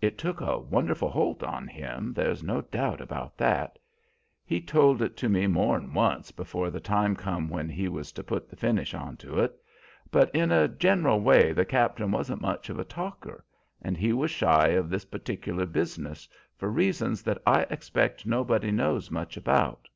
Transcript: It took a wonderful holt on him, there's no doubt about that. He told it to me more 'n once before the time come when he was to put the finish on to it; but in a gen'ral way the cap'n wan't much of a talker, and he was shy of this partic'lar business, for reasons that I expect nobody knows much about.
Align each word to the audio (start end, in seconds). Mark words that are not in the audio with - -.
It 0.00 0.18
took 0.18 0.40
a 0.40 0.56
wonderful 0.60 1.10
holt 1.10 1.42
on 1.42 1.66
him, 1.66 2.12
there's 2.12 2.44
no 2.44 2.60
doubt 2.60 3.00
about 3.00 3.36
that. 3.38 3.76
He 4.44 4.60
told 4.60 5.02
it 5.02 5.16
to 5.16 5.28
me 5.28 5.48
more 5.48 5.74
'n 5.74 5.92
once 5.92 6.30
before 6.30 6.70
the 6.70 6.78
time 6.78 7.16
come 7.16 7.48
when 7.48 7.68
he 7.68 7.88
was 7.88 8.12
to 8.12 8.22
put 8.22 8.48
the 8.48 8.54
finish 8.54 8.94
on 8.94 9.16
to 9.16 9.40
it; 9.40 9.60
but 10.12 10.32
in 10.32 10.52
a 10.52 10.68
gen'ral 10.68 11.20
way 11.20 11.52
the 11.52 11.64
cap'n 11.64 12.12
wan't 12.12 12.40
much 12.40 12.70
of 12.70 12.78
a 12.78 12.84
talker, 12.84 13.44
and 13.82 13.96
he 13.96 14.12
was 14.12 14.30
shy 14.30 14.68
of 14.68 14.90
this 14.90 15.04
partic'lar 15.06 15.66
business, 15.66 16.28
for 16.56 16.70
reasons 16.70 17.22
that 17.24 17.42
I 17.44 17.62
expect 17.62 18.26
nobody 18.26 18.70
knows 18.70 19.10
much 19.10 19.36
about. 19.36 19.88